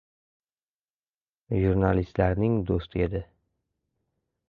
Jurnalistlarning 1.59 2.59
do‘sti 2.73 3.07
edi... 3.11 3.25